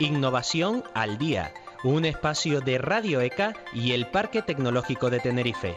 Innovación 0.00 0.82
al 0.94 1.18
Día, 1.18 1.52
un 1.84 2.06
espacio 2.06 2.62
de 2.62 2.78
Radio 2.78 3.20
ECA 3.20 3.52
y 3.74 3.92
el 3.92 4.06
Parque 4.06 4.40
Tecnológico 4.40 5.10
de 5.10 5.20
Tenerife. 5.20 5.76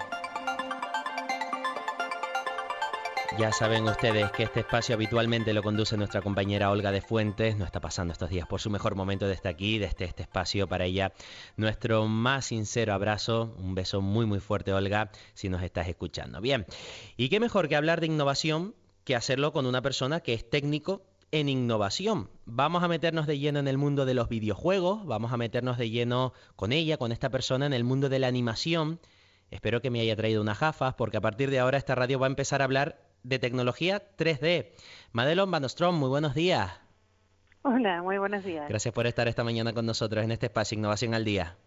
Ya 3.37 3.51
saben 3.51 3.83
ustedes 3.83 4.31
que 4.31 4.43
este 4.43 4.61
espacio 4.61 4.95
habitualmente 4.95 5.53
lo 5.53 5.61
conduce 5.61 5.97
nuestra 5.97 6.21
compañera 6.21 6.71
Olga 6.71 6.93
de 6.93 7.01
Fuentes. 7.01 7.57
No 7.57 7.65
está 7.65 7.81
pasando 7.81 8.13
estos 8.13 8.29
días 8.29 8.47
por 8.47 8.61
su 8.61 8.69
mejor 8.69 8.95
momento 8.95 9.27
desde 9.27 9.49
aquí, 9.49 9.77
desde 9.77 10.05
este 10.05 10.23
espacio 10.23 10.69
para 10.69 10.85
ella. 10.85 11.11
Nuestro 11.57 12.07
más 12.07 12.45
sincero 12.45 12.93
abrazo, 12.93 13.53
un 13.57 13.75
beso 13.75 13.99
muy 13.99 14.25
muy 14.25 14.39
fuerte 14.39 14.71
Olga, 14.71 15.11
si 15.33 15.49
nos 15.49 15.61
estás 15.63 15.89
escuchando. 15.89 16.39
Bien, 16.39 16.65
y 17.17 17.27
qué 17.27 17.41
mejor 17.41 17.67
que 17.67 17.75
hablar 17.75 17.99
de 17.99 18.05
innovación 18.05 18.73
que 19.03 19.17
hacerlo 19.17 19.51
con 19.51 19.65
una 19.65 19.81
persona 19.81 20.21
que 20.21 20.33
es 20.33 20.49
técnico 20.49 21.01
en 21.33 21.49
innovación. 21.49 22.29
Vamos 22.45 22.83
a 22.83 22.87
meternos 22.87 23.25
de 23.25 23.39
lleno 23.39 23.57
en 23.57 23.67
el 23.67 23.79
mundo 23.79 24.05
de 24.05 24.13
los 24.13 24.29
videojuegos, 24.29 25.03
vamos 25.07 25.33
a 25.33 25.37
meternos 25.37 25.79
de 25.79 25.89
lleno 25.89 26.31
con 26.55 26.71
ella, 26.71 26.97
con 26.97 27.11
esta 27.11 27.31
persona, 27.31 27.65
en 27.65 27.73
el 27.73 27.83
mundo 27.83 28.07
de 28.07 28.19
la 28.19 28.27
animación. 28.27 28.99
Espero 29.49 29.81
que 29.81 29.89
me 29.89 29.99
haya 29.99 30.15
traído 30.15 30.43
unas 30.43 30.59
gafas, 30.59 30.93
porque 30.93 31.17
a 31.17 31.21
partir 31.21 31.49
de 31.49 31.57
ahora 31.57 31.79
esta 31.79 31.95
radio 31.95 32.19
va 32.19 32.27
a 32.27 32.29
empezar 32.29 32.61
a 32.61 32.65
hablar 32.65 33.01
de 33.23 33.39
tecnología 33.39 34.03
3D. 34.15 34.73
Madelon 35.11 35.49
Van 35.49 35.65
Ostrom, 35.65 35.95
muy 35.95 36.09
buenos 36.09 36.35
días. 36.35 36.71
Hola, 37.63 38.03
muy 38.03 38.19
buenos 38.19 38.43
días. 38.43 38.69
Gracias 38.69 38.93
por 38.93 39.07
estar 39.07 39.27
esta 39.27 39.43
mañana 39.43 39.73
con 39.73 39.87
nosotros 39.87 40.23
en 40.23 40.31
este 40.31 40.45
espacio 40.45 40.77
Innovación 40.77 41.15
al 41.15 41.25
Día. 41.25 41.57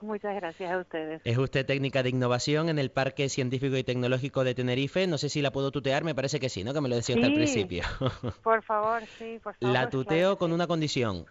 Muchas 0.00 0.34
gracias 0.36 0.70
a 0.70 0.78
ustedes. 0.78 1.20
Es 1.24 1.38
usted 1.38 1.66
técnica 1.66 2.02
de 2.02 2.10
innovación 2.10 2.68
en 2.68 2.78
el 2.78 2.90
Parque 2.90 3.28
Científico 3.28 3.76
y 3.76 3.84
Tecnológico 3.84 4.44
de 4.44 4.54
Tenerife. 4.54 5.06
No 5.06 5.18
sé 5.18 5.28
si 5.28 5.42
la 5.42 5.50
puedo 5.50 5.72
tutear, 5.72 6.04
me 6.04 6.14
parece 6.14 6.38
que 6.38 6.48
sí, 6.48 6.62
¿no? 6.62 6.72
Que 6.72 6.80
me 6.80 6.88
lo 6.88 6.96
decía 6.96 7.16
sí, 7.16 7.22
al 7.22 7.34
principio. 7.34 7.82
Por 8.42 8.62
favor, 8.62 9.02
sí, 9.18 9.40
por 9.42 9.54
favor. 9.54 9.74
La 9.74 9.90
tuteo 9.90 10.06
claro 10.06 10.38
con 10.38 10.52
una 10.52 10.66
condición. 10.66 11.26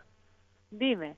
Dime. 0.70 1.16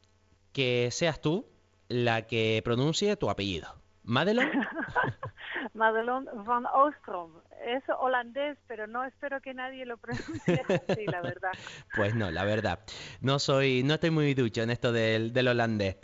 Que 0.54 0.90
seas 0.92 1.22
tú 1.22 1.48
la 1.88 2.28
que 2.28 2.62
pronuncie 2.64 3.16
tu 3.16 3.30
apellido. 3.30 3.68
¿Madelon? 4.04 4.50
Madelon 5.74 6.28
van 6.46 6.66
Oostrom. 6.68 7.32
Es 7.66 7.84
holandés, 8.00 8.58
pero 8.68 8.88
no 8.88 9.04
espero 9.04 9.42
que 9.42 9.54
nadie 9.54 9.86
lo 9.86 9.98
pronuncie 9.98 10.64
así, 10.88 11.06
la 11.08 11.22
verdad. 11.22 11.52
Pues 11.96 12.16
no, 12.16 12.32
la 12.32 12.46
verdad. 12.46 12.80
No 13.22 13.40
soy, 13.40 13.84
no 13.84 13.96
estoy 13.96 14.12
muy 14.12 14.34
ducho 14.34 14.62
en 14.62 14.70
esto 14.70 14.92
del, 14.92 15.34
del 15.34 15.48
holandés. 15.50 15.98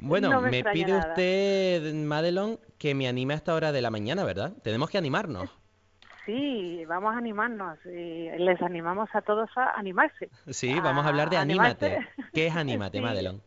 Bueno, 0.00 0.30
no 0.30 0.40
me, 0.40 0.50
me 0.50 0.64
pide 0.64 0.92
nada. 0.92 1.08
usted, 1.10 1.94
Madelon, 1.94 2.58
que 2.78 2.94
me 2.94 3.06
anime 3.08 3.34
a 3.34 3.36
esta 3.36 3.54
hora 3.54 3.70
de 3.72 3.82
la 3.82 3.90
mañana, 3.90 4.24
¿verdad? 4.24 4.52
Tenemos 4.62 4.90
que 4.90 4.98
animarnos. 4.98 5.48
Sí, 6.26 6.84
vamos 6.86 7.14
a 7.14 7.18
animarnos 7.18 7.78
y 7.86 8.28
les 8.38 8.60
animamos 8.62 9.08
a 9.14 9.22
todos 9.22 9.48
a 9.56 9.70
animarse. 9.76 10.28
Sí, 10.50 10.78
vamos 10.78 11.04
a 11.04 11.08
hablar 11.08 11.28
de 11.30 11.38
Anímate. 11.38 11.86
animarse. 11.86 12.08
¿Qué 12.34 12.46
es 12.46 12.54
Anímate, 12.56 12.98
Sí. 12.98 13.02
Madelon? 13.02 13.42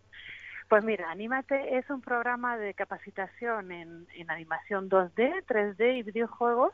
Pues 0.70 0.84
mira, 0.84 1.10
Anímate 1.12 1.78
es 1.78 1.88
un 1.90 2.02
programa 2.02 2.58
de 2.58 2.74
capacitación 2.74 3.72
en, 3.72 4.08
en 4.16 4.30
animación 4.32 4.90
2D, 4.90 5.46
3D 5.46 6.00
y 6.00 6.04
videojuegos 6.04 6.72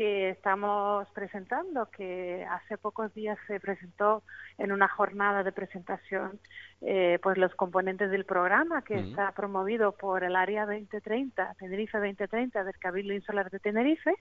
que 0.00 0.30
estamos 0.30 1.06
presentando, 1.10 1.90
que 1.90 2.42
hace 2.48 2.78
pocos 2.78 3.12
días 3.12 3.36
se 3.46 3.60
presentó 3.60 4.22
en 4.56 4.72
una 4.72 4.88
jornada 4.88 5.42
de 5.42 5.52
presentación 5.52 6.40
eh, 6.80 7.18
pues 7.22 7.36
los 7.36 7.54
componentes 7.54 8.10
del 8.10 8.24
programa 8.24 8.80
que 8.80 8.98
está 8.98 9.30
promovido 9.32 9.92
por 9.92 10.24
el 10.24 10.36
Área 10.36 10.64
2030, 10.64 11.54
Tenerife 11.58 11.98
2030 11.98 12.64
del 12.64 12.78
Cabildo 12.78 13.12
Insular 13.12 13.50
de 13.50 13.58
Tenerife, 13.58 14.14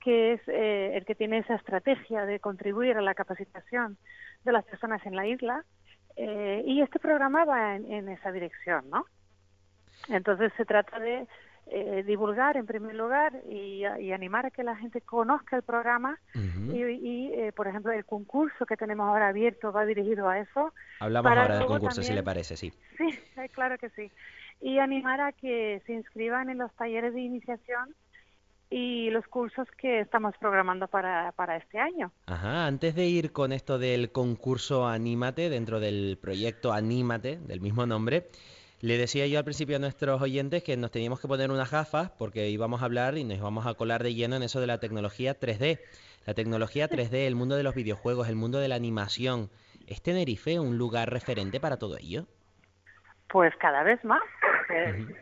que 0.00 0.32
es 0.32 0.40
eh, 0.48 0.96
el 0.96 1.04
que 1.04 1.14
tiene 1.14 1.40
esa 1.40 1.56
estrategia 1.56 2.24
de 2.24 2.40
contribuir 2.40 2.96
a 2.96 3.02
la 3.02 3.12
capacitación 3.12 3.98
de 4.44 4.52
las 4.52 4.64
personas 4.64 5.04
en 5.04 5.14
la 5.14 5.26
isla. 5.26 5.62
eh, 6.16 6.62
y 6.64 6.80
este 6.80 6.98
programa 6.98 7.44
va 7.44 7.76
en, 7.76 7.84
en 7.92 8.08
esa 8.08 8.32
dirección, 8.32 8.88
¿no? 8.88 9.04
Entonces 10.08 10.54
se 10.56 10.64
trata 10.64 10.98
de 10.98 11.26
eh, 11.74 12.02
divulgar 12.02 12.58
en 12.58 12.66
primer 12.66 12.94
lugar 12.94 13.32
y, 13.48 13.82
y 14.00 14.12
animar 14.12 14.44
a 14.44 14.50
que 14.50 14.62
la 14.62 14.76
gente 14.76 15.00
conozca 15.00 15.56
el 15.56 15.62
programa 15.62 16.18
y, 16.34 16.82
y, 16.82 17.32
eh, 17.32 17.52
por 17.56 17.66
ejemplo, 17.66 17.92
el 17.92 18.04
concurso 18.04 18.66
que 18.66 18.76
tenemos 18.76 19.08
ahora 19.08 19.28
abierto 19.28 19.72
va 19.72 19.86
dirigido 19.86 20.28
a 20.28 20.38
eso. 20.38 20.74
Hablamos 21.00 21.30
para 21.30 21.42
ahora 21.42 21.58
del 21.58 21.66
concurso, 21.66 22.02
si 22.02 22.12
le 22.12 22.22
parece, 22.22 22.58
sí. 22.58 22.72
Sí, 22.98 23.18
eh, 23.38 23.48
claro 23.48 23.78
que 23.78 23.88
sí. 23.90 24.10
Y 24.60 24.78
animar 24.80 25.22
a 25.22 25.32
que 25.32 25.82
se 25.86 25.94
inscriban 25.94 26.50
en 26.50 26.58
los 26.58 26.70
talleres 26.74 27.14
de 27.14 27.22
iniciación 27.22 27.94
y 28.68 29.08
los 29.08 29.26
cursos 29.28 29.66
que 29.78 30.00
estamos 30.00 30.34
programando 30.38 30.88
para, 30.88 31.32
para 31.32 31.56
este 31.56 31.78
año. 31.78 32.12
Ajá, 32.26 32.66
antes 32.66 32.94
de 32.94 33.06
ir 33.06 33.32
con 33.32 33.52
esto 33.52 33.78
del 33.78 34.12
concurso 34.12 34.86
Anímate, 34.86 35.48
dentro 35.48 35.80
del 35.80 36.18
proyecto 36.20 36.72
Anímate, 36.72 37.38
del 37.38 37.62
mismo 37.62 37.86
nombre, 37.86 38.28
le 38.82 38.98
decía 38.98 39.28
yo 39.28 39.38
al 39.38 39.44
principio 39.44 39.76
a 39.76 39.78
nuestros 39.78 40.20
oyentes 40.20 40.64
que 40.64 40.76
nos 40.76 40.90
teníamos 40.90 41.20
que 41.20 41.28
poner 41.28 41.52
unas 41.52 41.70
gafas 41.70 42.10
porque 42.18 42.48
íbamos 42.48 42.82
a 42.82 42.86
hablar 42.86 43.16
y 43.16 43.22
nos 43.22 43.38
íbamos 43.38 43.64
a 43.64 43.74
colar 43.74 44.02
de 44.02 44.12
lleno 44.12 44.34
en 44.34 44.42
eso 44.42 44.60
de 44.60 44.66
la 44.66 44.78
tecnología 44.78 45.38
3D. 45.38 45.78
La 46.26 46.34
tecnología 46.34 46.88
3D, 46.88 47.28
el 47.28 47.36
mundo 47.36 47.54
de 47.54 47.62
los 47.62 47.76
videojuegos, 47.76 48.28
el 48.28 48.34
mundo 48.34 48.58
de 48.58 48.66
la 48.66 48.74
animación. 48.74 49.50
¿Es 49.86 50.02
Tenerife 50.02 50.58
un 50.58 50.78
lugar 50.78 51.10
referente 51.10 51.60
para 51.60 51.76
todo 51.76 51.96
ello? 51.96 52.26
Pues 53.28 53.54
cada 53.56 53.84
vez 53.84 54.04
más, 54.04 54.20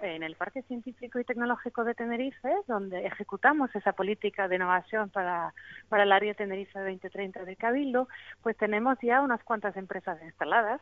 en 0.02 0.22
el 0.22 0.36
Parque 0.36 0.62
Científico 0.62 1.20
y 1.20 1.24
Tecnológico 1.24 1.84
de 1.84 1.94
Tenerife, 1.94 2.48
donde 2.66 3.06
ejecutamos 3.06 3.74
esa 3.76 3.92
política 3.92 4.48
de 4.48 4.56
innovación 4.56 5.10
para, 5.10 5.54
para 5.88 6.04
el 6.04 6.12
área 6.12 6.34
Tenerife 6.34 6.78
2030 6.78 7.44
de 7.44 7.56
Cabildo, 7.56 8.08
pues 8.42 8.56
tenemos 8.56 8.98
ya 9.02 9.20
unas 9.20 9.44
cuantas 9.44 9.76
empresas 9.76 10.18
instaladas 10.22 10.80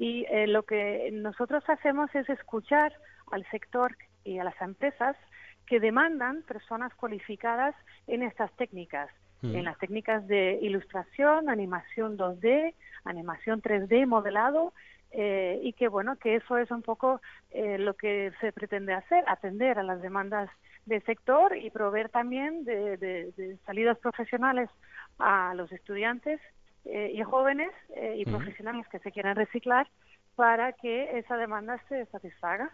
y 0.00 0.24
eh, 0.30 0.46
lo 0.46 0.62
que 0.62 1.10
nosotros 1.12 1.62
hacemos 1.68 2.08
es 2.14 2.26
escuchar 2.30 2.90
al 3.30 3.44
sector 3.50 3.94
y 4.24 4.38
a 4.38 4.44
las 4.44 4.58
empresas 4.62 5.14
que 5.66 5.78
demandan 5.78 6.42
personas 6.42 6.92
cualificadas 6.94 7.74
en 8.06 8.22
estas 8.22 8.50
técnicas, 8.56 9.10
Mm. 9.42 9.56
en 9.56 9.64
las 9.64 9.78
técnicas 9.78 10.26
de 10.28 10.58
ilustración, 10.60 11.48
animación 11.48 12.18
2D, 12.18 12.74
animación 13.04 13.62
3D, 13.62 14.04
modelado, 14.06 14.74
eh, 15.12 15.58
y 15.62 15.72
que 15.72 15.88
bueno, 15.88 16.16
que 16.16 16.36
eso 16.36 16.58
es 16.58 16.70
un 16.70 16.82
poco 16.82 17.22
eh, 17.50 17.78
lo 17.78 17.94
que 17.94 18.32
se 18.40 18.52
pretende 18.52 18.92
hacer, 18.92 19.24
atender 19.26 19.78
a 19.78 19.82
las 19.82 20.02
demandas 20.02 20.50
del 20.84 21.02
sector 21.04 21.56
y 21.56 21.70
proveer 21.70 22.10
también 22.10 22.64
de, 22.64 22.96
de- 22.98 23.32
de 23.36 23.56
salidas 23.66 23.98
profesionales 23.98 24.68
a 25.18 25.54
los 25.54 25.72
estudiantes 25.72 26.38
eh, 26.84 27.12
y 27.14 27.22
jóvenes 27.22 27.70
eh, 27.96 28.16
y 28.18 28.24
profesionales 28.24 28.86
que 28.90 28.98
se 29.00 29.12
quieran 29.12 29.36
reciclar 29.36 29.88
para 30.36 30.72
que 30.72 31.18
esa 31.18 31.36
demanda 31.36 31.82
se 31.88 32.06
satisfaga. 32.06 32.70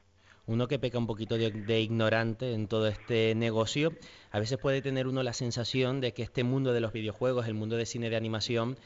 Uno 0.47 0.69
que 0.69 0.78
peca 0.78 0.99
un 0.99 1.09
poquito 1.09 1.37
de, 1.37 1.50
de 1.50 1.81
ignorante 1.81 2.55
en 2.55 2.69
todo 2.69 2.87
este 2.87 3.34
negocio, 3.34 3.93
a 4.31 4.39
veces 4.39 4.59
puede 4.59 4.81
tener 4.81 5.09
uno 5.09 5.25
la 5.25 5.33
sensación 5.33 6.00
de 6.00 6.12
que 6.12 6.22
este 6.22 6.45
mundo 6.45 6.72
de 6.72 6.81
los 6.81 6.93
videojuegos, 6.93 7.49
el 7.49 7.55
mundo 7.55 7.77
de 7.77 7.87
cine 7.87 8.11
de 8.11 8.16
animación, 8.16 8.77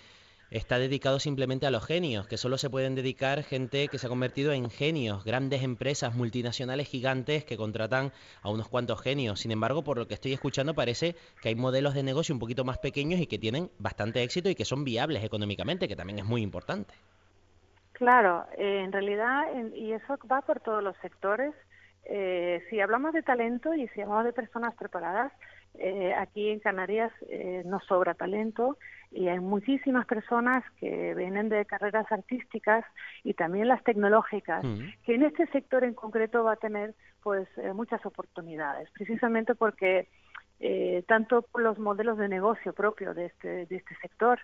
está 0.50 0.78
dedicado 0.78 1.18
simplemente 1.20 1.66
a 1.66 1.70
los 1.70 1.84
genios, 1.84 2.26
que 2.28 2.36
solo 2.36 2.58
se 2.58 2.70
pueden 2.70 2.94
dedicar 2.94 3.42
gente 3.44 3.88
que 3.88 3.98
se 3.98 4.06
ha 4.06 4.10
convertido 4.10 4.52
en 4.52 4.70
genios, 4.70 5.24
grandes 5.24 5.62
empresas 5.62 6.14
multinacionales 6.14 6.88
gigantes 6.88 7.44
que 7.44 7.56
contratan 7.56 8.12
a 8.42 8.50
unos 8.50 8.68
cuantos 8.68 9.00
genios. 9.00 9.41
Sin 9.41 9.50
embargo, 9.52 9.84
por 9.84 9.98
lo 9.98 10.06
que 10.08 10.14
estoy 10.14 10.32
escuchando, 10.32 10.74
parece 10.74 11.16
que 11.41 11.48
hay 11.50 11.54
modelos 11.54 11.94
de 11.94 12.02
negocio 12.02 12.34
un 12.34 12.41
poquito 12.41 12.64
más 12.64 12.78
pequeños 12.78 13.20
y 13.20 13.26
que 13.26 13.38
tienen 13.38 13.70
bastante 13.78 14.22
éxito 14.22 14.48
y 14.50 14.54
que 14.54 14.64
son 14.64 14.84
viables 14.84 15.24
económicamente, 15.24 15.88
que 15.88 15.97
también 15.97 16.18
es 16.18 16.24
muy 16.24 16.42
importante. 16.42 16.94
Claro, 17.92 18.46
eh, 18.56 18.82
en 18.84 18.92
realidad, 18.92 19.53
en- 19.54 19.74
y 19.76 19.92
eso 19.92 20.16
va 20.30 20.41
por 20.42 20.60
todos 20.60 20.82
los 20.82 20.96
sectores, 20.98 21.54
eh, 22.04 22.62
si 22.70 22.80
hablamos 22.80 23.12
de 23.12 23.22
talento 23.22 23.74
y 23.74 23.88
si 23.88 24.00
hablamos 24.00 24.24
de 24.24 24.32
personas 24.32 24.74
preparadas, 24.74 25.32
eh, 25.78 26.14
aquí 26.16 26.50
en 26.50 26.60
Canarias 26.60 27.12
eh, 27.28 27.62
nos 27.64 27.84
sobra 27.84 28.14
talento 28.14 28.76
y 29.10 29.28
hay 29.28 29.40
muchísimas 29.40 30.06
personas 30.06 30.62
que 30.78 31.14
vienen 31.14 31.48
de 31.48 31.64
carreras 31.64 32.10
artísticas 32.10 32.84
y 33.24 33.34
también 33.34 33.68
las 33.68 33.82
tecnológicas, 33.84 34.64
Mm. 34.64 34.88
que 35.04 35.14
en 35.14 35.22
este 35.24 35.46
sector 35.48 35.84
en 35.84 35.94
concreto 35.94 36.44
va 36.44 36.52
a 36.52 36.56
tener 36.56 36.94
pues 37.22 37.48
eh, 37.58 37.72
muchas 37.72 38.04
oportunidades, 38.06 38.88
precisamente 38.92 39.54
porque 39.54 40.08
eh, 40.62 41.04
tanto 41.08 41.42
por 41.42 41.62
los 41.62 41.78
modelos 41.78 42.18
de 42.18 42.28
negocio 42.28 42.74
propio 42.74 43.14
de 43.14 43.26
este, 43.26 43.64
de 43.66 43.76
este 43.76 43.96
sector, 43.96 44.38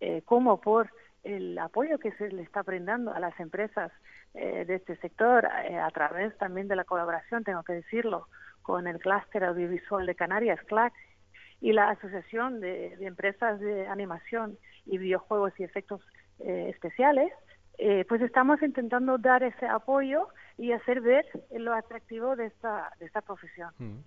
eh, 0.00 0.22
como 0.24 0.60
por 0.60 0.90
el 1.24 1.58
apoyo 1.58 1.98
que 1.98 2.12
se 2.12 2.30
le 2.30 2.42
está 2.42 2.62
brindando 2.62 3.12
a 3.12 3.20
las 3.20 3.38
empresas 3.38 3.92
eh, 4.32 4.64
de 4.66 4.76
este 4.76 4.96
sector 4.96 5.44
a 5.46 5.90
través 5.90 6.36
también 6.38 6.68
de 6.68 6.76
la 6.76 6.84
colaboración, 6.84 7.44
tengo 7.44 7.62
que 7.64 7.74
decirlo, 7.74 8.28
con 8.68 8.86
el 8.86 8.98
clúster 8.98 9.44
audiovisual 9.44 10.04
de 10.04 10.14
Canarias, 10.14 10.60
CLAC, 10.66 10.92
y 11.62 11.72
la 11.72 11.88
Asociación 11.88 12.60
de, 12.60 12.92
Empresas 13.00 13.58
de 13.60 13.86
Animación 13.86 14.58
y 14.84 14.98
Videojuegos 14.98 15.54
y 15.58 15.64
Efectos 15.64 16.02
Especiales, 16.38 17.32
pues 18.08 18.20
estamos 18.20 18.62
intentando 18.62 19.16
dar 19.16 19.42
ese 19.42 19.66
apoyo 19.66 20.28
y 20.58 20.72
hacer 20.72 21.00
ver 21.00 21.24
lo 21.50 21.72
atractivo 21.72 22.36
de 22.36 22.46
esta, 22.46 22.92
de 23.00 23.06
esta 23.06 23.22
profesión. 23.22 23.70
Mm. 23.78 24.00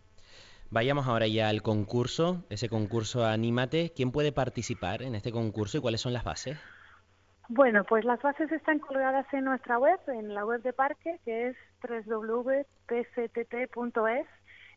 Vayamos 0.70 1.08
ahora 1.08 1.26
ya 1.28 1.50
al 1.50 1.64
concurso, 1.64 2.46
ese 2.52 2.70
concurso 2.70 3.26
Anímate. 3.26 3.92
¿Quién 3.96 4.12
puede 4.12 4.32
participar 4.32 5.02
en 5.02 5.16
este 5.16 5.32
concurso 5.32 5.80
y 5.80 5.82
cuáles 5.82 6.02
son 6.02 6.14
las 6.14 6.24
bases? 6.24 6.60
Bueno, 7.50 7.84
pues 7.84 8.06
las 8.06 8.22
bases 8.22 8.52
están 8.52 8.78
colgadas 8.80 9.26
en 9.34 9.44
nuestra 9.46 9.80
web, 9.80 10.00
en 10.08 10.36
la 10.36 10.46
web 10.46 10.62
de 10.62 10.72
Parque, 10.72 11.20
que 11.26 11.48
es 11.48 11.58
www.pctt.es 12.06 12.68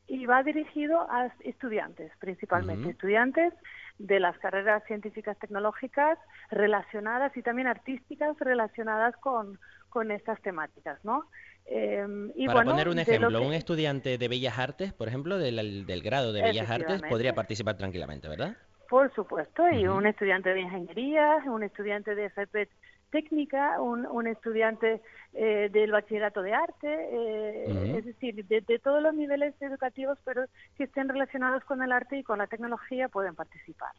y 0.07 0.27
va 0.27 0.43
dirigido 0.43 1.11
a 1.11 1.31
estudiantes, 1.41 2.13
principalmente 2.19 2.91
estudiantes 2.91 3.55
de 3.99 4.21
las 4.21 4.37
carreras 4.39 4.83
científicas 4.85 5.39
tecnológicas 5.39 6.19
relacionadas 6.51 7.37
y 7.37 7.43
también 7.43 7.69
artísticas 7.69 8.39
relacionadas 8.39 9.17
con, 9.17 9.59
con 9.89 10.11
estas 10.11 10.41
temáticas, 10.43 11.03
¿no? 11.05 11.25
Em, 11.67 12.31
Para 12.47 12.65
poner 12.65 12.89
un 12.89 12.99
ejemplo, 12.99 13.43
un 13.43 13.55
estudiante 13.55 14.19
de 14.19 14.29
Bellas 14.29 14.59
Artes, 14.59 14.93
por 14.93 15.09
ejemplo, 15.09 15.39
del, 15.39 16.03
grado 16.03 16.33
de 16.33 16.43
Bellas 16.43 16.69
Artes, 16.69 17.03
podría 17.09 17.35
participar 17.35 17.77
tranquilamente, 17.77 18.29
¿verdad? 18.29 18.57
Por 18.89 19.13
supuesto, 19.15 19.69
y 19.71 19.87
un 19.87 20.07
estudiante 20.07 20.53
de 20.53 20.61
ingeniería, 20.61 21.39
un 21.47 21.63
estudiante 21.63 22.15
de 22.15 22.27
FP 22.27 22.69
técnica, 23.15 23.81
un, 23.81 24.27
estudiante 24.27 25.01
eh, 25.35 25.69
del 25.73 25.93
bachillerato 25.93 26.43
de 26.43 26.53
arte, 26.53 26.89
eh, 26.89 27.95
es 27.99 28.05
decir, 28.07 28.45
de, 28.45 28.79
todos 28.81 29.01
los 29.01 29.15
niveles 29.15 29.55
educativos, 29.61 30.19
pero 30.25 30.47
que 30.77 30.85
estén 30.85 31.09
relacionados 31.09 31.63
con 31.63 31.81
el 31.81 31.93
arte 31.93 32.19
y 32.19 32.25
con 32.25 32.39
la 32.39 32.49
tecnología 32.49 33.09
pueden 33.09 33.37
participar. 33.37 33.93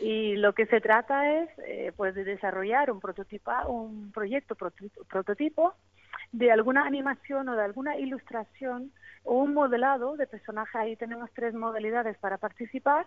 Y 0.00 0.36
lo 0.36 0.54
que 0.54 0.64
se 0.64 0.80
trata 0.80 1.42
es, 1.42 1.50
eh, 1.66 1.92
pues, 1.94 2.14
de 2.14 2.24
desarrollar 2.24 2.90
un 2.90 3.00
prototipo, 3.00 3.52
un 3.68 4.10
proyecto 4.10 4.54
prototipo 4.54 5.74
de 6.32 6.50
alguna 6.50 6.86
animación 6.86 7.50
o 7.50 7.56
de 7.56 7.62
alguna 7.62 7.98
ilustración 7.98 8.90
o 9.24 9.34
un 9.34 9.52
modelado 9.52 10.16
de 10.16 10.26
personaje. 10.26 10.78
Ahí 10.78 10.96
tenemos 10.96 11.28
tres 11.34 11.52
modalidades 11.52 12.16
para 12.16 12.38
participar 12.38 13.04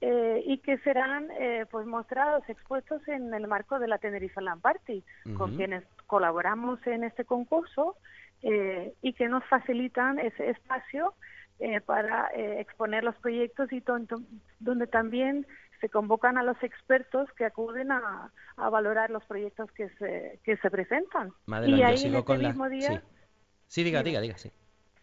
eh, 0.00 0.42
y 0.44 0.58
que 0.58 0.78
serán 0.78 1.30
eh, 1.38 1.64
pues 1.70 1.86
mostrados, 1.86 2.42
expuestos 2.48 3.06
en 3.08 3.32
el 3.32 3.46
marco 3.48 3.78
de 3.78 3.88
la 3.88 3.98
Tenerife 3.98 4.40
Land 4.42 4.60
Party, 4.60 5.02
con 5.36 5.56
quienes 5.56 5.84
colaboramos 6.06 6.84
en 6.86 7.04
este 7.04 7.24
concurso 7.24 7.96
eh, 8.42 8.94
y 9.00 9.14
que 9.14 9.28
nos 9.28 9.44
facilitan 9.44 10.18
ese 10.18 10.50
espacio 10.50 11.14
para 11.86 12.28
exponer 12.34 13.02
los 13.02 13.14
proyectos 13.16 13.72
y 13.72 13.82
donde 14.60 14.86
también 14.86 15.46
se 15.80 15.88
convocan 15.88 16.36
a 16.36 16.42
los 16.42 16.62
expertos 16.62 17.30
que 17.32 17.46
acuden 17.46 17.90
a, 17.92 18.30
valorar 18.56 19.10
los 19.10 19.24
proyectos 19.24 19.70
que 19.72 19.88
se, 19.98 20.38
que 20.44 20.58
se 20.58 20.70
presentan. 20.70 21.32
y 21.66 21.82
ahí 21.82 22.04
en 22.04 22.14
ese 22.14 22.38
mismo 22.38 22.68
día... 22.68 23.02
Sí. 23.68 23.84
diga, 23.84 24.02
diga, 24.02 24.20
diga, 24.20 24.36
sí. 24.36 24.52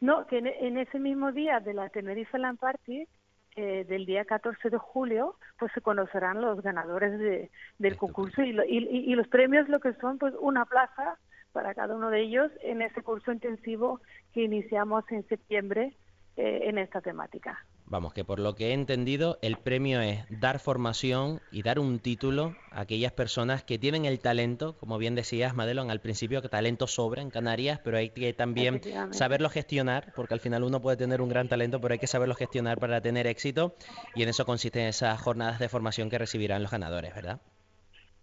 No, 0.03 0.27
que 0.27 0.37
en, 0.37 0.77
ese 0.77 0.99
mismo 0.99 1.31
día 1.31 1.59
de 1.59 1.73
la 1.73 1.87
Tenerife 1.89 2.37
Land 2.37 2.59
Party, 2.59 3.07
eh, 3.55 3.85
del 3.87 4.05
día 4.05 4.25
14 4.25 4.69
de 4.69 4.77
julio, 4.77 5.35
pues 5.59 5.71
se 5.73 5.81
conocerán 5.81 6.41
los 6.41 6.61
ganadores 6.61 7.17
de, 7.19 7.51
del 7.77 7.97
concurso 7.97 8.41
y, 8.43 8.49
y, 8.49 9.15
los 9.15 9.27
premios 9.27 9.69
lo 9.69 9.79
que 9.79 9.93
son 9.93 10.17
pues 10.17 10.33
una 10.39 10.65
plaza 10.65 11.17
para 11.51 11.75
cada 11.75 11.95
uno 11.95 12.09
de 12.09 12.21
ellos 12.21 12.51
en 12.63 12.81
ese 12.81 13.03
curso 13.03 13.31
intensivo 13.31 14.01
que 14.33 14.41
iniciamos 14.41 15.03
en 15.11 15.27
septiembre 15.27 15.95
eh, 16.35 16.61
en 16.63 16.79
esta 16.79 16.99
temática. 16.99 17.63
Vamos, 17.93 18.11
que 18.11 18.25
por 18.25 18.39
lo 18.39 18.55
que 18.55 18.69
he 18.69 18.73
entendido, 18.73 19.37
el 19.43 19.55
premio 19.55 20.01
es 20.01 20.25
dar 20.27 20.57
formación 20.57 21.41
y 21.51 21.61
dar 21.61 21.77
un 21.77 21.99
título 21.99 22.55
a 22.71 22.81
aquellas 22.81 23.11
personas 23.11 23.63
que 23.63 23.77
tienen 23.77 24.05
el 24.05 24.19
talento, 24.19 24.75
como 24.79 24.97
bien 24.97 25.13
decías, 25.13 25.53
Madelon, 25.53 25.91
al 25.91 26.01
principio, 26.01 26.41
que 26.41 26.49
talento 26.49 26.87
sobra 26.87 27.21
en 27.21 27.29
Canarias, 27.29 27.79
pero 27.83 27.97
hay 27.97 28.09
que 28.09 28.33
también 28.33 28.81
saberlo 29.11 29.47
gestionar, 29.47 30.11
porque 30.15 30.33
al 30.33 30.39
final 30.39 30.63
uno 30.63 30.81
puede 30.81 30.97
tener 30.97 31.21
un 31.21 31.29
gran 31.29 31.47
talento, 31.47 31.79
pero 31.79 31.93
hay 31.93 31.99
que 31.99 32.07
saberlo 32.07 32.33
gestionar 32.33 32.79
para 32.79 32.99
tener 32.99 33.27
éxito, 33.27 33.75
y 34.15 34.23
en 34.23 34.29
eso 34.29 34.43
consisten 34.43 34.87
esas 34.87 35.21
jornadas 35.21 35.59
de 35.59 35.69
formación 35.69 36.09
que 36.09 36.17
recibirán 36.17 36.63
los 36.63 36.71
ganadores, 36.71 37.13
¿verdad? 37.13 37.41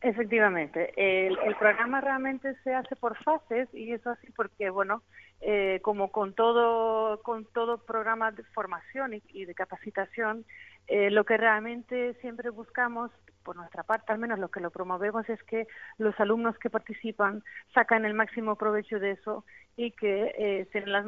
Efectivamente, 0.02 0.92
el, 0.96 1.38
el 1.44 1.54
programa 1.56 2.00
realmente 2.00 2.54
se 2.64 2.74
hace 2.74 2.96
por 2.96 3.16
fases 3.22 3.68
y 3.74 3.92
eso 3.92 4.10
así 4.10 4.30
porque, 4.32 4.70
bueno, 4.70 5.02
eh, 5.42 5.80
como 5.82 6.12
con 6.12 6.34
todo, 6.34 7.22
con 7.22 7.46
todo 7.46 7.78
programa 7.78 8.30
de 8.30 8.42
formación 8.54 9.22
y, 9.32 9.44
de 9.46 9.54
capacitación, 9.54 10.44
eh, 10.86 11.10
lo 11.10 11.24
que 11.24 11.38
realmente 11.38 12.12
siempre 12.20 12.50
buscamos, 12.50 13.10
por 13.42 13.56
nuestra 13.56 13.82
parte 13.82 14.12
al 14.12 14.18
menos 14.18 14.38
lo 14.38 14.50
que 14.50 14.60
lo 14.60 14.70
promovemos, 14.70 15.26
es 15.30 15.42
que 15.44 15.66
los 15.96 16.18
alumnos 16.20 16.58
que 16.58 16.68
participan 16.68 17.42
sacan 17.72 18.04
el 18.04 18.12
máximo 18.12 18.56
provecho 18.56 18.98
de 19.00 19.12
eso 19.12 19.46
y 19.76 19.92
que 19.92 20.34
eh, 20.36 20.68
tienen 20.72 20.92
las 20.92 21.06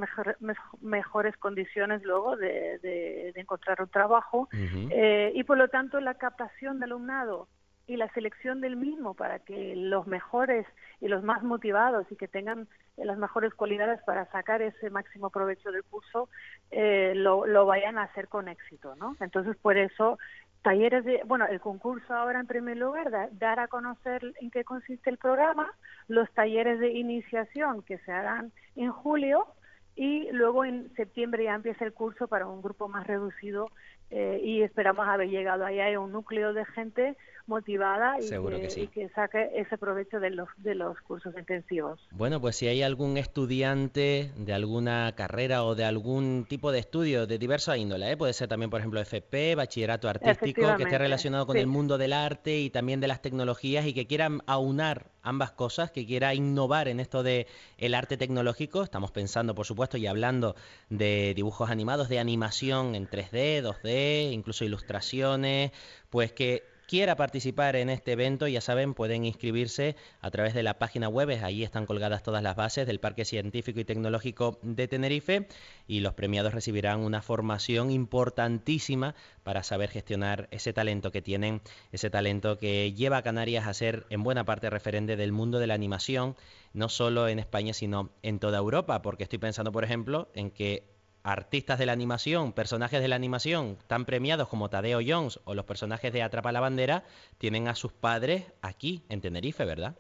mejores 0.81 1.37
condiciones 1.37 2.03
luego 2.03 2.35
de, 2.37 3.33
encontrar 3.35 3.83
un 3.83 3.91
trabajo. 3.91 4.49
y 4.53 5.45
por 5.45 5.59
lo 5.59 5.69
tanto 5.69 6.01
la 6.01 6.15
captación 6.15 6.79
de 6.79 6.87
alumnado 6.87 7.49
y 7.87 7.97
la 7.97 8.09
selección 8.13 8.61
del 8.61 8.77
mismo 8.77 9.15
para 9.15 9.41
que 9.41 9.75
los 9.77 10.07
mejores 10.07 10.67
y 11.01 11.09
los 11.09 11.23
más 11.23 11.43
motivados 11.43 12.07
y 12.11 12.17
que 12.17 12.29
tengan 12.29 12.69
las 12.97 13.19
mejores 13.19 13.55
cualidades 13.55 14.01
para 14.03 14.31
sacar 14.31 14.63
ese 14.63 14.91
máximo 14.91 15.31
provecho 15.31 15.73
del 15.73 15.83
curso 15.85 16.29
eh, 16.71 17.13
lo, 17.17 17.47
lo 17.47 17.67
vayan 17.67 17.99
a 17.99 18.05
hacer 18.05 18.29
con 18.29 18.49
éxito, 18.49 18.95
¿no? 18.97 19.17
Entonces, 19.21 19.57
por 19.57 19.77
eso 19.77 20.19
talleres 20.63 21.05
de, 21.05 21.23
bueno, 21.27 21.47
el 21.47 21.61
concurso 21.61 22.15
ahora 22.15 22.41
en 22.41 22.47
primer 22.47 22.77
lugar, 22.77 23.31
dar 23.33 23.59
a 23.59 23.69
conocer 23.69 24.33
en 24.41 24.51
qué 24.51 24.65
consiste 24.65 25.11
el 25.11 25.19
programa, 25.19 25.71
los 26.09 26.31
talleres 26.33 26.79
de 26.79 26.93
iniciación 26.93 27.83
que 27.83 27.99
se 27.99 28.13
harán 28.13 28.53
en 28.77 28.93
julio 28.93 29.47
y 29.95 30.31
luego 30.31 30.65
en 30.65 30.95
septiembre 30.95 31.45
ya 31.45 31.55
empieza 31.55 31.85
el 31.85 31.93
curso 31.93 32.29
para 32.29 32.47
un 32.47 32.63
grupo 32.63 32.89
más 32.89 33.07
reducido 33.07 33.69
eh, 34.15 34.41
y 34.45 34.63
esperamos 34.63 35.09
haber 35.09 35.31
llegado 35.31 35.65
ahí 35.65 35.81
a 35.81 35.99
un 35.99 36.13
núcleo 36.13 36.53
de 36.53 36.67
gente 36.67 37.17
motivada 37.47 38.19
y 38.21 38.87
que, 38.89 39.09
saque 39.15 39.51
ese 39.55 39.77
provecho 39.79 40.21
de 40.21 40.31
los, 40.31 40.49
de 40.59 40.75
los 40.75 41.01
cursos 41.01 41.35
intensivos. 41.37 42.01
Bueno, 42.13 42.41
pues 42.41 42.57
si 42.57 42.69
hay 42.69 42.83
algún 42.83 43.17
estudiante 43.17 44.31
de 44.37 44.53
alguna 44.53 45.13
carrera 45.17 45.65
o 45.65 45.75
de 45.75 45.85
algún 45.85 46.47
tipo 46.49 46.73
de 46.73 46.79
estudio 46.79 47.27
de 47.27 47.39
diversa 47.39 47.77
índole, 47.77 48.13
¿eh? 48.13 48.17
puede 48.17 48.33
ser 48.33 48.49
también, 48.49 48.71
por 48.71 48.81
ejemplo, 48.81 49.01
FP, 49.01 49.55
bachillerato 49.55 50.09
artístico, 50.09 50.77
que 50.77 50.85
esté 50.85 50.99
relacionado 50.99 51.47
con 51.47 51.57
el 51.57 51.67
mundo 51.67 51.99
del 51.99 52.13
arte 52.13 52.59
y 52.59 52.71
también 52.71 53.01
de 53.01 53.09
las 53.09 53.23
tecnologías 53.23 53.87
y 53.87 53.95
que 53.95 54.07
quieran 54.07 54.43
aunar 54.47 55.07
ambas 55.23 55.53
cosas, 55.53 55.91
que 55.91 56.07
quiera 56.07 56.35
innovar 56.35 56.89
en 56.89 57.01
esto 57.01 57.23
de 57.23 57.47
el 57.79 57.95
arte 57.95 58.17
tecnológico, 58.17 58.83
estamos 58.83 59.11
pensando, 59.11 59.55
por 59.55 59.67
supuesto, 59.67 59.97
y 59.97 60.07
hablando 60.07 60.57
de 60.91 61.33
dibujos 61.35 61.71
animados, 61.71 62.09
de 62.09 62.19
animación 62.19 62.95
en 62.95 63.09
3D, 63.09 63.63
2D, 63.63 64.02
incluso 64.33 64.65
ilustraciones, 64.65 65.73
pues 66.11 66.33
que 66.33 66.73
quiera 66.93 67.17
participar 67.17 67.75
en 67.77 67.89
este 67.89 68.13
evento, 68.13 68.47
ya 68.47 68.61
saben, 68.61 68.93
pueden 68.93 69.25
inscribirse 69.25 69.97
a 70.21 70.31
través 70.31 70.53
de 70.53 70.63
la 70.63 70.79
página 70.79 71.09
web, 71.09 71.31
ahí 71.43 71.63
están 71.63 71.87
colgadas 71.87 72.23
todas 72.23 72.43
las 72.43 72.55
bases 72.55 72.87
del 72.87 73.01
Parque 73.01 73.25
Científico 73.25 73.81
y 73.81 73.87
Tecnológico 73.87 74.59
de 74.61 74.89
Tenerife 74.89 75.49
y 75.87 76.01
los 76.01 76.13
premiados 76.13 76.53
recibirán 76.53 77.01
una 77.01 77.23
formación 77.23 77.91
importantísima 77.91 79.15
para 79.43 79.63
saber 79.63 79.89
gestionar 79.89 80.49
ese 80.51 80.75
talento 80.75 81.13
que 81.13 81.23
tienen, 81.23 81.63
ese 81.93 82.11
talento 82.11 82.59
que 82.59 82.93
lleva 82.93 83.17
a 83.17 83.23
Canarias 83.23 83.67
a 83.67 83.73
ser 83.73 84.05
en 84.11 84.23
buena 84.23 84.45
parte 84.45 84.69
referente 84.69 85.17
del 85.17 85.33
mundo 85.33 85.59
de 85.61 85.69
la 85.69 85.75
animación, 85.75 86.37
no 86.75 86.91
solo 86.91 87.27
en 87.27 87.39
España, 87.39 87.73
sino 87.73 88.11
en 88.23 88.39
toda 88.39 88.59
Europa, 88.59 89.01
porque 89.01 89.23
estoy 89.23 89.39
pensando, 89.39 89.73
por 89.73 89.85
ejemplo, 89.85 90.29
en 90.35 90.51
que 90.51 90.92
artistas 91.25 91.79
de 91.79 91.87
la 91.87 91.93
animación, 91.93 92.53
personajes 92.53 93.01
de 93.01 93.09
la 93.09 93.17
animación 93.17 93.77
tan 93.87 94.05
premiados 94.05 94.49
como 94.49 94.69
Tadeo 94.69 95.01
Jones 95.07 95.41
o 95.45 95.55
los 95.55 95.65
personajes 95.65 96.13
de 96.13 96.23
Atrapa 96.23 96.53
la 96.53 96.61
Bandera 96.61 97.05
tienen 97.39 97.69
a 97.69 97.75
sus 97.75 97.93
padres 97.93 98.53
aquí 98.63 99.03
en 99.09 99.21
Tenerife, 99.21 99.65
¿verdad? 99.65 99.97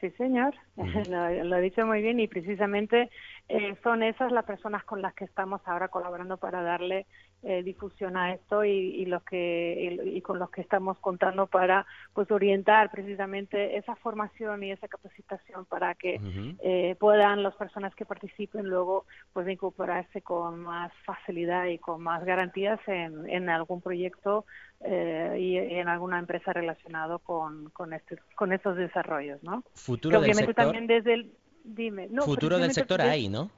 Sí, 0.00 0.10
señor, 0.18 0.54
lo, 0.76 1.56
he 1.56 1.60
dicho 1.62 1.86
muy 1.86 2.02
bien 2.02 2.20
y 2.20 2.28
precisamente 2.28 3.10
eh, 3.48 3.74
son 3.82 4.02
esas 4.02 4.32
las 4.32 4.44
personas 4.44 4.84
con 4.84 5.00
las 5.00 5.14
que 5.14 5.24
estamos 5.24 5.62
ahora 5.64 5.88
colaborando 5.88 6.36
para 6.36 6.62
darle 6.62 7.06
eh, 7.46 7.62
difusión 7.62 8.16
a 8.16 8.32
esto 8.32 8.64
y, 8.64 9.04
los 9.04 9.22
que 9.22 9.98
y, 10.02 10.20
con 10.22 10.38
los 10.38 10.50
que 10.50 10.62
estamos 10.62 10.96
contando 10.98 11.46
para 11.46 11.84
pues 12.14 12.30
orientar 12.30 12.90
precisamente 12.90 13.76
esa 13.76 13.94
formación 13.96 14.62
y 14.62 14.72
esa 14.72 14.88
capacitación 14.88 15.66
para 15.66 15.94
que 15.94 16.18
eh, 16.62 16.96
puedan 16.98 17.42
las 17.42 17.54
personas 17.56 17.94
que 17.94 18.06
participen 18.06 18.66
luego 18.66 19.04
pues 19.34 19.46
incorporarse 19.46 20.22
con 20.22 20.60
más 20.60 20.90
facilidad 21.04 21.66
y 21.66 21.76
con 21.76 22.02
más 22.02 22.24
garantías 22.24 22.80
en, 22.86 23.28
en 23.28 23.50
algún 23.50 23.82
proyecto 23.82 24.46
eh, 24.80 25.36
y, 25.38 25.56
en 25.58 25.88
alguna 25.88 26.18
empresa 26.18 26.54
relacionado 26.54 27.18
con 27.18 27.68
con, 27.70 27.92
este, 27.92 28.16
con 28.36 28.52
estos 28.52 28.76
desarrollos 28.76 29.42
no 29.42 29.64
futuro 29.74 30.18
del 30.22 30.32
sector. 30.34 30.54
también 30.54 30.86
desde 30.86 31.12
el 31.12 31.32
dime 31.62 32.08
futuro 32.24 32.58
del 32.58 32.72
sector 32.72 33.02
hay 33.02 33.28
no 33.28 33.50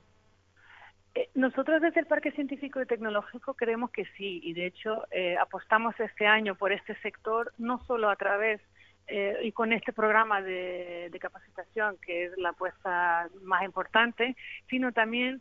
nosotros 1.34 1.80
desde 1.80 2.00
el 2.00 2.06
Parque 2.06 2.32
Científico 2.32 2.80
y 2.80 2.86
Tecnológico 2.86 3.54
creemos 3.54 3.90
que 3.90 4.04
sí, 4.16 4.40
y 4.42 4.52
de 4.52 4.66
hecho 4.66 5.04
eh, 5.10 5.36
apostamos 5.38 5.98
este 6.00 6.26
año 6.26 6.54
por 6.54 6.72
este 6.72 6.94
sector, 6.96 7.52
no 7.58 7.82
solo 7.86 8.10
a 8.10 8.16
través 8.16 8.60
eh, 9.08 9.38
y 9.42 9.52
con 9.52 9.72
este 9.72 9.92
programa 9.92 10.42
de, 10.42 11.16
capacitación, 11.20 11.96
que 12.04 12.24
es 12.24 12.38
la 12.38 12.50
apuesta 12.50 13.28
más 13.42 13.64
importante, 13.64 14.36
sino 14.68 14.92
también 14.92 15.40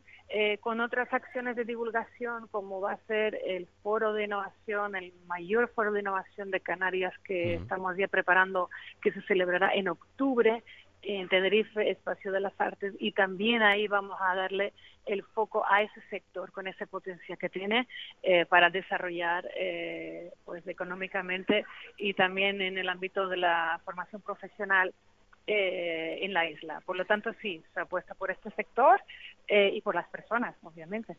con 0.61 0.81
otras 0.81 1.13
acciones 1.13 1.55
de 1.55 1.65
divulgación, 1.65 2.47
como 2.47 2.81
va 2.81 2.93
a 2.93 3.05
ser 3.05 3.39
el 3.45 3.67
foro 3.83 4.11
de 4.13 4.23
innovación, 4.23 4.95
el 4.95 5.13
mayor 5.27 5.69
foro 5.69 5.91
de 5.91 5.99
innovación 5.99 6.49
de 6.49 6.61
Canarias 6.61 7.13
que 7.23 7.53
estamos 7.53 7.95
ya 7.95 8.07
preparando, 8.07 8.71
que 9.03 9.11
se 9.11 9.21
celebrará 9.23 9.71
en 9.75 9.87
octubre 9.87 10.63
en 11.05 11.29
Tenerife, 11.29 11.89
Espacio 11.89 12.31
de 12.31 12.39
las 12.39 12.53
Artes, 12.59 12.93
y 12.99 13.11
también 13.11 13.61
ahí 13.61 13.87
vamos 13.87 14.17
a 14.19 14.35
darle 14.35 14.73
el 15.05 15.23
foco 15.23 15.63
a 15.69 15.83
ese 15.83 16.01
sector 16.09 16.51
con 16.51 16.67
esa 16.67 16.85
potencia 16.87 17.37
que 17.37 17.49
tiene 17.49 17.87
eh, 18.23 18.45
para 18.45 18.69
desarrollar 18.69 19.47
eh, 19.55 20.31
pues 20.45 20.67
económicamente 20.67 21.63
y 21.97 22.13
también 22.13 22.61
en 22.61 22.77
el 22.77 22.89
ámbito 22.89 23.27
de 23.27 23.37
la 23.37 23.79
formación 23.85 24.21
profesional 24.21 24.93
eh, 25.45 26.19
en 26.21 26.33
la 26.33 26.49
isla. 26.49 26.81
Por 26.85 26.97
lo 26.97 27.05
tanto, 27.05 27.31
sí, 27.41 27.63
se 27.73 27.79
apuesta 27.79 28.15
por 28.15 28.31
este 28.31 28.49
sector 28.51 28.99
y 29.47 29.79
por 29.81 29.93
las 29.93 30.07
personas, 30.09 30.55
obviamente. 30.63 31.15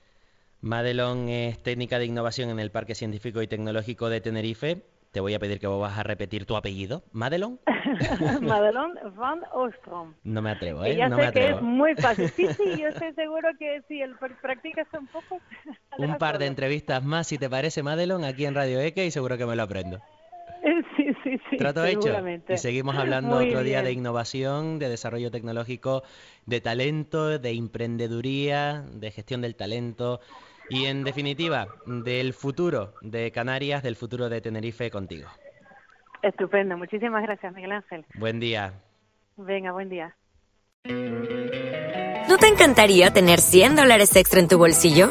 Madelón 0.63 1.29
es 1.29 1.63
técnica 1.63 2.01
de 2.01 2.07
innovación 2.07 2.51
en 2.51 2.59
el 2.59 2.73
Parque 2.73 2.97
Científico 2.97 3.41
y 3.41 3.47
Tecnológico 3.47 4.09
de 4.09 4.21
Tenerife 4.21 4.83
te 5.17 5.21
voy 5.21 5.33
a 5.33 5.39
pedir 5.39 5.59
que 5.59 5.67
vos 5.67 5.81
vas 5.81 5.99
a 5.99 6.03
repetir 6.03 6.45
tu 6.45 6.57
apellido. 6.57 7.03
¿Madelon? 7.13 7.59
Madelon 8.43 8.99
Van 9.17 9.41
Ostrom. 9.51 10.13
No 10.25 10.43
me 10.43 10.51
atrevo, 10.51 10.85
¿eh? 10.85 10.95
ya 10.95 11.09
no 11.09 11.17
sé 11.17 11.23
me 11.23 11.29
atrevo. 11.29 11.49
que 11.49 11.55
es 11.55 11.63
muy 11.63 11.95
fácil. 11.95 12.29
Sí, 12.29 12.47
sí, 12.49 12.65
yo 12.83 12.89
estoy 12.89 13.15
seguro 13.15 13.49
que 13.59 13.81
si 13.89 14.03
el 14.03 14.15
practicas 14.43 14.87
un 14.93 15.07
poco... 15.07 15.41
un 15.99 16.19
par 16.19 16.37
de 16.37 16.45
entrevistas 16.45 17.03
más, 17.03 17.29
si 17.29 17.39
te 17.39 17.49
parece, 17.49 17.83
Madelon, 17.83 18.25
aquí 18.25 18.45
en 18.45 18.55
Radio 18.55 18.79
Eke 18.79 19.07
y 19.07 19.11
seguro 19.11 19.39
que 19.39 19.47
me 19.47 19.57
lo 19.57 19.63
aprendo. 19.63 20.03
Sí, 20.99 21.07
sí, 21.25 21.41
sí. 21.49 21.57
Trato 21.57 21.83
hecho. 21.87 22.15
Y 22.51 22.59
seguimos 22.59 22.97
hablando 22.97 23.37
otro 23.37 23.63
día 23.63 23.81
de 23.81 23.93
innovación, 23.93 24.79
de 24.79 24.91
desarrollo 24.91 25.31
tecnológico, 25.31 26.03
de 26.45 26.61
talento, 26.61 27.39
de 27.39 27.53
emprendeduría, 27.53 28.85
de 28.93 29.11
gestión 29.13 29.41
del 29.41 29.57
talento 29.57 30.21
y 30.69 30.87
en 30.87 31.05
definitiva, 31.05 31.69
del 31.87 32.33
futuro 32.33 32.95
de 33.01 33.31
Canarias, 33.31 33.83
del 33.83 33.97
futuro 33.97 34.29
de 34.29 34.41
Tenerife 34.41 34.91
contigo. 34.91 35.29
Estupendo, 36.23 36.77
muchísimas 36.77 37.23
gracias 37.23 37.55
Miguel 37.55 37.73
Ángel. 37.73 38.05
Buen 38.15 38.41
día. 38.41 38.73
Venga, 39.37 39.73
buen 39.73 39.89
día. 39.89 40.17
¿No 42.29 42.39
te 42.39 42.49
encantaría 42.49 43.13
tener 43.13 43.41
100 43.41 43.77
dólares 43.77 44.15
extra 44.17 44.41
en 44.41 44.49
tu 44.49 44.59
bolsillo? 44.59 45.11